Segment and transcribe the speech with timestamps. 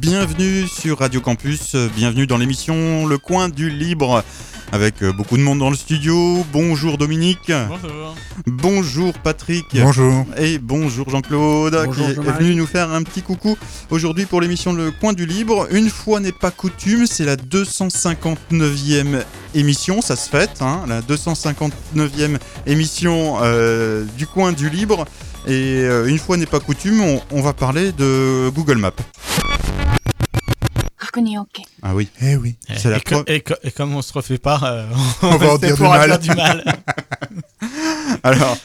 [0.00, 4.24] Bienvenue sur Radio Campus, bienvenue dans l'émission Le Coin du Libre
[4.76, 6.44] avec euh, beaucoup de monde dans le studio.
[6.52, 8.14] Bonjour Dominique, Bonjour.
[8.46, 10.26] bonjour Patrick Bonjour.
[10.36, 13.56] et bonjour Jean-Claude qui est venu nous faire un petit coucou
[13.90, 15.66] aujourd'hui pour l'émission Le Coin du Libre.
[15.70, 19.22] Une fois n'est pas coutume, c'est la 259e
[19.54, 22.36] émission, ça se fête, hein, la 259e
[22.66, 25.06] émission euh, du Coin du Libre.
[25.46, 25.52] Et
[25.84, 28.92] euh, une fois n'est pas coutume, on, on va parler de Google Maps.
[31.82, 32.08] Ah oui.
[32.20, 32.56] Eh oui.
[32.90, 34.86] La et, co- preuve- et co- et comme on se refait pas, euh,
[35.22, 36.08] On va en dire du mal.
[36.10, 36.64] dire du mal.
[38.22, 38.56] Alors,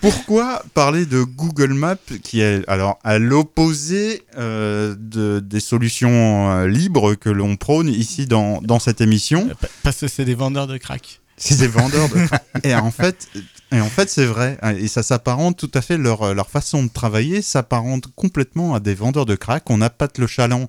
[0.00, 6.66] pourquoi parler de Google Maps qui est alors à l'opposé euh, de, des solutions euh,
[6.66, 9.48] libres que l'on prône ici dans, dans cette émission?
[9.60, 11.20] Pa- Parce que c'est des vendeurs de crack.
[11.36, 12.26] C'est des vendeurs de...
[12.68, 13.28] et en fait,
[13.70, 14.58] et en fait c'est vrai.
[14.78, 18.94] Et ça s'apparente tout à fait, leur, leur façon de travailler s'apparente complètement à des
[18.94, 19.70] vendeurs de crack.
[19.70, 20.68] On n'a pas le chaland.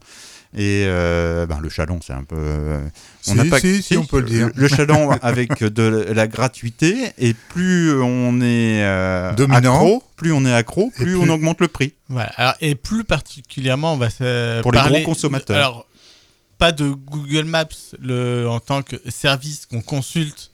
[0.55, 2.36] Et euh, ben, le chaland, c'est un peu.
[2.38, 2.81] euh,
[3.22, 4.50] Si, pas- si, si, on peut le dire.
[4.55, 9.75] Le chaland avec de la gratuité, et plus on est euh, Dominant.
[9.75, 11.94] accro, plus on est accro, plus, plus- on augmente le prix.
[12.09, 12.30] Voilà.
[12.36, 15.55] Alors, et plus particulièrement, on va se Pour les gros consommateurs.
[15.58, 15.86] Alors,
[16.58, 17.67] pas de Google Maps
[18.02, 20.50] le, en tant que service qu'on consulte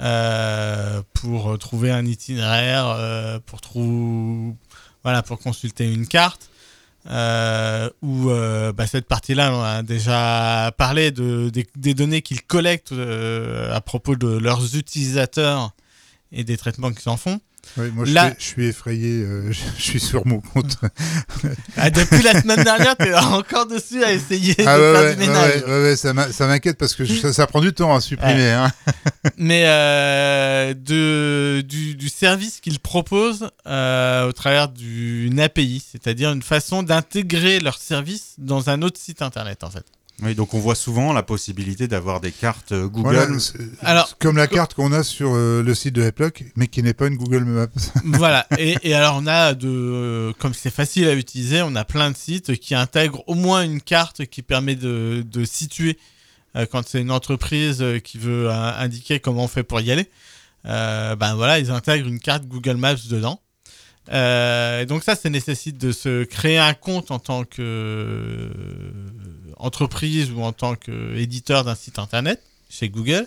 [0.00, 4.56] euh, pour trouver un itinéraire, pour trou-
[5.02, 6.49] voilà, pour consulter une carte.
[7.08, 12.92] Euh, où euh, bah, cette partie-là, on a déjà parlé de, des, données qu'ils collectent
[12.92, 15.72] euh, à propos de leurs utilisateurs
[16.32, 17.40] et des traitements qu'ils en font.
[17.76, 19.22] Oui, moi, je, Là- suis, je suis effrayé.
[19.22, 20.78] euh, je, je suis sur mon compte.
[21.76, 25.02] Ah, depuis la semaine dernière, tu es encore dessus à essayer ah de ouais, faire
[25.02, 25.62] ouais, du ménage.
[25.66, 25.96] ouais,
[26.32, 28.50] ça m'inquiète parce que je- ça, ça prend du temps à supprimer.
[28.50, 28.72] hein.
[29.36, 36.42] mais euh, de, du, du service qu'ils proposent euh, au travers d'une API, c'est-à-dire une
[36.42, 39.84] façon d'intégrer leur service dans un autre site internet en fait.
[40.22, 43.14] Oui, donc on voit souvent la possibilité d'avoir des cartes euh, Google.
[43.14, 43.26] Voilà,
[43.82, 46.94] Alors- comme la carte qu'on a sur euh, le site de Heplock, mais qui n'est
[46.94, 47.66] pas une Google Maps.
[48.04, 48.46] voilà.
[48.58, 52.10] Et, et alors on a de, euh, comme c'est facile à utiliser, on a plein
[52.10, 55.98] de sites qui intègrent au moins une carte qui permet de, de situer
[56.56, 60.08] euh, quand c'est une entreprise qui veut euh, indiquer comment on fait pour y aller.
[60.66, 63.40] Euh, ben voilà, ils intègrent une carte Google Maps dedans.
[64.10, 68.50] Euh, donc ça, ça nécessite de se créer un compte en tant que euh,
[69.56, 73.26] entreprise ou en tant qu'éditeur d'un site internet chez Google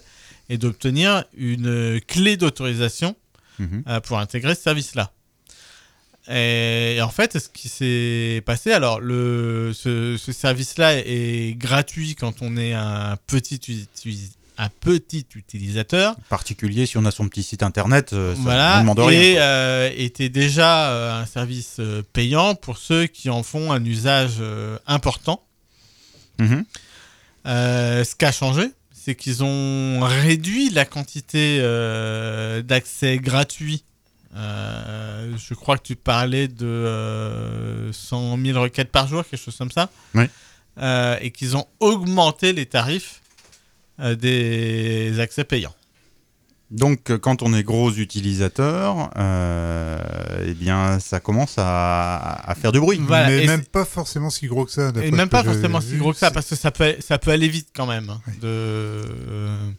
[0.49, 3.15] et d'obtenir une clé d'autorisation
[3.59, 3.83] Mhm.
[3.87, 5.11] euh, pour intégrer ce service-là.
[6.27, 12.41] Et, en fait, ce qui s'est passé, alors le, ce, ce service-là est gratuit quand
[12.41, 13.87] on est un petit,
[14.57, 16.15] un petit utilisateur.
[16.29, 19.19] particulier si on a son petit site internet, euh, ça voilà, ne demande rien.
[19.19, 21.79] et euh, était déjà euh, un service
[22.13, 24.41] payant pour ceux qui en font un usage
[24.87, 25.43] important.
[26.39, 26.65] Mhm.
[27.45, 33.83] Euh, ce qui a changé, c'est qu'ils ont réduit la quantité euh, d'accès gratuit.
[34.35, 39.57] Euh, je crois que tu parlais de euh, 100 000 requêtes par jour, quelque chose
[39.57, 39.89] comme ça.
[40.15, 40.25] Oui.
[41.21, 43.21] Et qu'ils ont augmenté les tarifs
[43.99, 45.73] des accès payants.
[46.71, 49.99] Donc euh, quand on est gros utilisateur, euh,
[50.47, 52.99] eh bien ça commence à, à faire du bruit.
[52.99, 54.91] Voilà, mais et même pas forcément si gros que ça.
[55.03, 55.97] Et même pas forcément si vu.
[55.99, 58.09] gros que ça, parce que ça peut, ça peut aller vite quand même.
[58.09, 58.33] hein, Oui.
[58.41, 59.69] De, euh,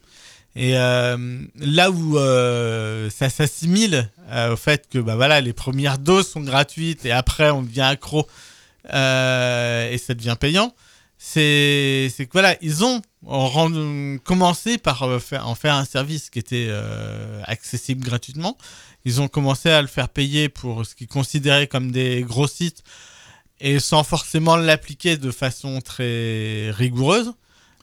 [0.55, 5.99] et euh, là où euh, ça s'assimile euh, au fait que bah, voilà, les premières
[5.99, 8.29] doses sont gratuites et après on devient accro
[8.93, 10.73] euh, et ça devient payant,
[11.19, 16.31] c'est c'est que voilà, ils ont rendu- commencé par euh, faire, en faire un service
[16.31, 18.57] qui était euh, accessible gratuitement.
[19.05, 22.83] Ils ont commencé à le faire payer pour ce qu'ils considéraient comme des gros sites
[23.61, 27.33] et sans forcément l'appliquer de façon très rigoureuse.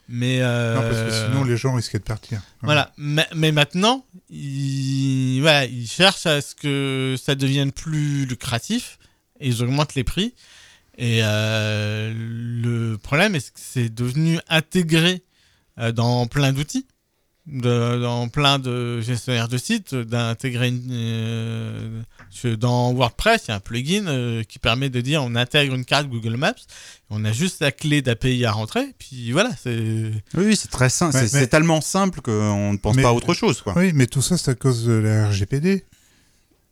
[0.09, 2.41] Mais euh, Non, parce que sinon les gens risquaient de partir.
[2.61, 2.91] voilà.
[2.97, 8.97] Mais, mais maintenant, ils, voilà, ils cherchent à ce que ça devienne plus lucratif
[9.39, 10.33] et ils augmentent les prix.
[10.97, 15.23] Et euh, le problème, est que c'est devenu intégré
[15.93, 16.85] dans plein d'outils,
[17.47, 22.01] dans plein de gestionnaires de sites, d'intégrer une, euh,
[22.57, 25.85] dans WordPress, il y a un plugin euh, qui permet de dire on intègre une
[25.85, 26.53] carte Google Maps,
[27.09, 30.89] on a juste la clé d'API à rentrer, puis voilà, c'est Oui, oui, c'est très
[30.89, 31.15] simple.
[31.15, 33.61] Ouais, c'est tellement simple qu'on ne pense Mais- pas à autre chose.
[33.61, 33.73] Quoi.
[33.75, 35.83] Oui, mais tout ça, c'est à cause de la RGPD.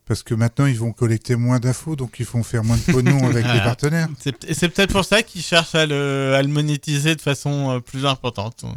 [0.09, 3.25] Parce que maintenant, ils vont collecter moins d'infos, donc ils vont faire moins de pognon
[3.27, 4.09] avec les partenaires.
[4.19, 7.69] C'est et c'est peut-être pour ça qu'ils cherchent à le, à le monétiser de façon
[7.69, 8.63] euh, plus importante.
[8.65, 8.69] Euh,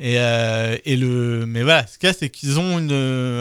[0.00, 2.90] Et, euh, et le, mais voilà, ce qu'il y a, c'est qu'ils ont une.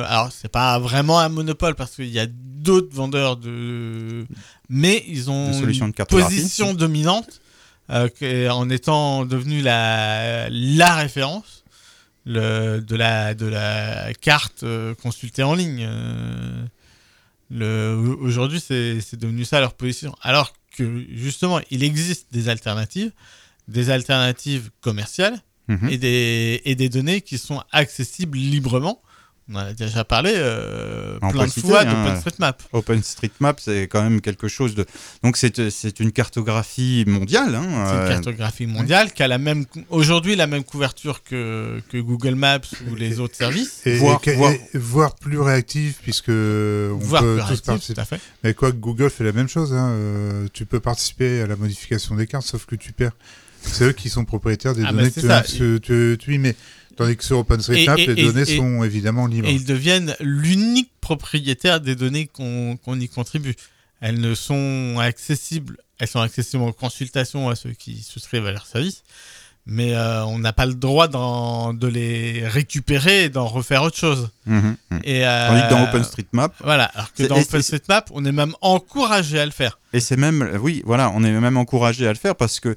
[0.07, 4.27] Alors, c'est pas vraiment un monopole parce qu'il y a d'autres vendeurs de.
[4.67, 7.41] Mais ils ont de une position dominante
[7.89, 11.63] euh, en étant devenu la, la référence
[12.25, 15.89] le, de, la, de la carte euh, consultée en ligne.
[17.51, 20.15] Aujourd'hui, c'est devenu ça leur position.
[20.21, 23.11] Alors que justement, il existe des alternatives,
[23.67, 25.89] des alternatives commerciales Mhm.
[25.89, 29.01] et, des, et des données qui sont accessibles librement.
[29.51, 31.85] On en a déjà parlé euh, plein de citer, fois hein.
[32.05, 32.61] d'OpenStreetMap.
[32.71, 34.85] OpenStreetMap, c'est quand même quelque chose de.
[35.23, 37.55] Donc, c'est c'est une cartographie mondiale.
[37.55, 41.81] hein, C'est une euh, cartographie mondiale qui a la même aujourd'hui la même couverture que,
[41.89, 42.59] que Google Maps
[42.91, 43.81] ou les autres services.
[43.85, 47.65] Et, Voire- et- voire- et- voire plus réactive, puisque on Voire peut plus tous réactif,
[47.65, 47.93] participer.
[47.95, 48.19] tout à fait.
[48.43, 51.55] Mais quoi que Google fait la même chose, hein, euh, tu peux participer à la
[51.55, 53.13] modification des cartes, sauf que tu perds.
[53.61, 55.41] C'est eux qui sont propriétaires des Ah, données bah, que ça.
[55.41, 56.55] tu, tu- tu y mets.
[56.99, 59.47] Tandis que sur OpenStreetMap, Et- et- les données et- sont évidemment libres.
[59.47, 63.55] Et ils deviennent l'unique propriétaire des données qu'on qu'on y contribue.
[64.01, 68.65] Elles ne sont accessibles, elles sont accessibles en consultation à ceux qui souscrivent à leur
[68.65, 69.03] service,
[69.65, 74.29] mais euh, on n'a pas le droit de les récupérer et d'en refaire autre chose.
[74.45, 74.99] mhm, mhm.
[75.03, 78.53] Et, euh, Tandis que dans OpenStreetMap, Voilà, alors que dans et- OpenStreetMap, on est même
[78.61, 79.79] encouragé à le faire.
[79.93, 82.75] Et c'est même, oui, voilà, on est même encouragé à le faire parce que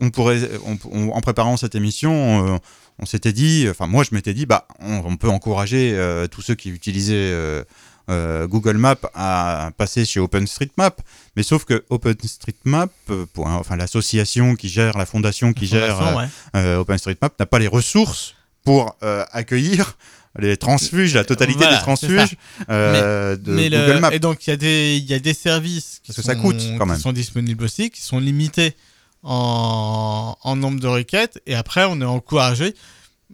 [0.00, 2.58] on pourrait, on- on- en préparant cette émission, euh,
[2.98, 6.42] on s'était dit, enfin moi je m'étais dit, bah on, on peut encourager euh, tous
[6.42, 7.64] ceux qui utilisaient euh,
[8.10, 11.00] euh, Google Maps à passer chez OpenStreetMap,
[11.36, 12.90] mais sauf que OpenStreetMap,
[13.32, 16.74] pour, enfin l'association qui gère, la fondation qui gère Fondation, ouais.
[16.76, 18.34] OpenStreetMap n'a pas les ressources
[18.64, 18.96] pour
[19.32, 19.96] accueillir
[20.38, 22.36] les transfuges, la totalité Voilà, des transfuges
[22.70, 24.12] euh, de Mais le- Google Maps.
[24.12, 26.28] Et donc, il y, a des- il y a des services qui, Parce que sont,
[26.28, 26.96] ça coûte, quand même.
[26.96, 28.74] qui sont disponibles aussi, qui sont limités
[29.22, 31.40] en, en nombre de requêtes.
[31.46, 32.74] Et après, on est encouragé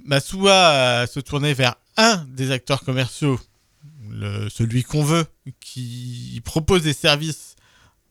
[0.07, 3.41] bah, soit à se tourner vers un des acteurs commerciaux,
[4.11, 5.27] le- celui qu'on veut,
[5.61, 7.57] qui propose des services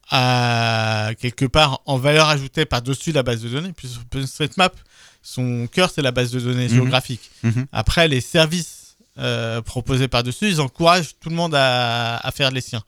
[0.10, 4.76] à quelque part en valeur ajoutée par-dessus la base de données, puisque OpenStreetMap,
[5.22, 6.76] son cœur, c'est la base de données Mhm.
[6.76, 7.30] géographique.
[7.44, 7.66] Mhm.
[7.72, 12.62] Après, les services euh, proposés par-dessus, ils encouragent tout le monde à, à faire les
[12.62, 12.84] siens.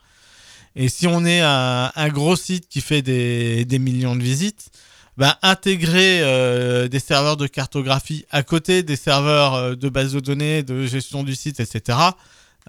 [0.82, 4.70] Et si on est un, un gros site qui fait des, des millions de visites,
[5.18, 10.22] ben, intégrer euh, des serveurs de cartographie à côté des serveurs euh, de base de
[10.22, 11.98] données, de gestion du site, etc.,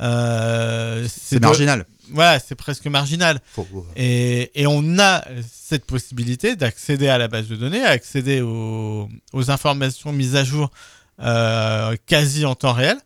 [0.01, 1.87] euh, C'est de- marginal.
[2.13, 3.39] Voilà, c'est presque marginal.
[3.55, 9.09] Faut- Et, et on a cette possibilité d'accéder à la base de données, accéder aux,
[9.33, 10.71] aux informations mises à jour
[12.07, 12.97] quasi en temps réel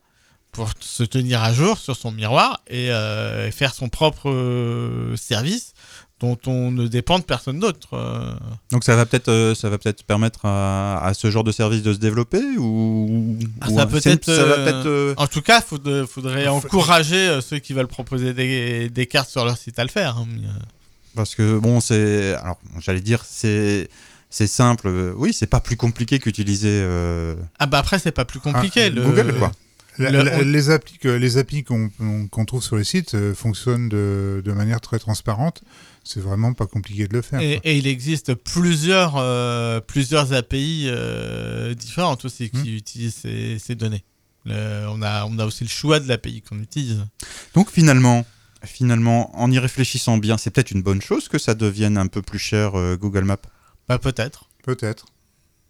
[0.55, 5.17] pour se tenir à jour sur son miroir et, euh, et faire son propre euh,
[5.17, 5.75] service
[6.21, 7.89] dont on ne dépend de personne d'autre.
[7.95, 8.33] euh.
[8.71, 11.93] Donc ça va peut-être ça va peut-être permettre à, à ce genre de service de
[11.93, 15.61] se développer ou, Ah, ou ça un- peut être, ça va peut-être En tout cas,
[15.61, 19.79] il faudrait, faudrait Faut- encourager ceux qui veulent proposer des, des cartes sur leur site
[19.79, 20.17] à le faire.
[20.19, 20.27] hein.
[21.17, 23.89] Parce que bon c'est alors j'allais dire c'est
[24.31, 28.41] c'est simple oui c'est pas plus compliqué qu'utiliser euh, Ah bah après, c'est pas plus
[28.41, 28.85] compliqué.
[28.87, 29.53] Ah, le- Google quoi.
[29.99, 33.33] La- Le- la- on- les applis, que- les applis qu'on trouve sur les sites euh,
[33.35, 35.63] fonctionnent de, de manière très transparente.
[36.03, 37.41] C'est vraiment pas compliqué de le faire.
[37.41, 42.77] Et, il existe plusieurs, euh, plusieurs API euh, différentes aussi qui Hmm.
[42.77, 44.05] utilisent ces, ces données.
[44.45, 47.05] Le- on, a, on a aussi le choix de l'API qu'on utilise.
[47.55, 48.27] Donc finalement
[48.65, 52.23] finalement en y réfléchissant bien c'est peut-être une bonne chose que ça devienne un peu
[52.23, 53.37] plus cher euh, Google Maps?
[53.89, 54.49] Bah, peut-être.
[54.65, 55.07] Peut-être.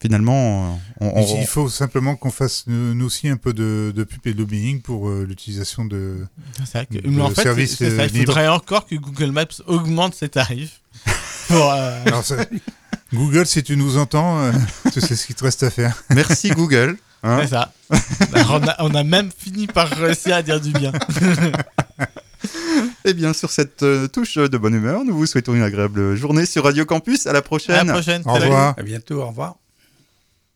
[0.04, 4.04] Finalement on, on- Il faut simplement qu'on fasse nous, nous aussi un peu de, de
[4.04, 6.26] pub et de lobbying pour euh, l'utilisation de.
[6.92, 9.30] Que- De mais en fait, service, c'est- c'est ça, euh, il faudrait encore que Google
[9.30, 10.80] Maps augmente ses tarifs.
[11.48, 12.36] Pour, euh, Alors, ça-
[13.14, 14.52] Google, si tu nous entends, euh,
[14.92, 16.02] tu sais ce qu'il te reste à faire.
[16.10, 17.38] merci Google hein.
[17.42, 17.72] c'est ça.
[18.34, 20.92] Alors, on, a, on a même fini par réussir à dire du bien.
[23.06, 26.44] Et bien sur cette euh, touche de bonne humeur nous vous souhaitons une agréable journée
[26.46, 27.86] sur Radio Campus à la À prochaine.
[27.86, 28.22] la prochaine.
[28.26, 28.74] Au revoir.
[28.78, 29.56] À bientôt, au revoir.